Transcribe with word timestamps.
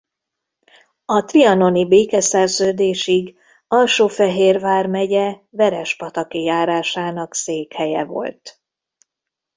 A 1.05 1.21
trianoni 1.21 1.87
békeszerződésig 1.87 3.37
Alsó-Fehér 3.67 4.59
vármegye 4.59 5.37
Verespataki 5.49 6.43
járásának 6.43 7.35
székhelye 7.35 8.05
volt. 8.05 8.61